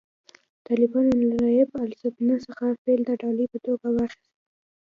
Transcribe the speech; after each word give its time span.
طالبانو 0.67 1.11
له 1.19 1.27
نایب 1.41 1.69
السلطنه 1.85 2.35
څخه 2.45 2.65
فیل 2.81 2.99
د 3.05 3.11
ډالۍ 3.21 3.45
په 3.53 3.59
توګه 3.65 3.87
واخیست 3.91 4.31